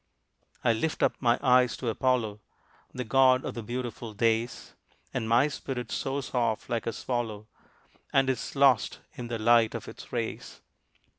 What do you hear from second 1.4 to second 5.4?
eyes to Apollo, The god of the beautiful days, And